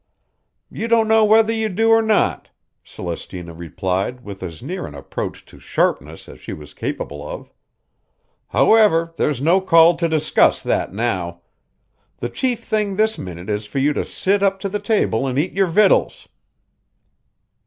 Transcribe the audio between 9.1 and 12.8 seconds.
there's no call to discuss that now. The chief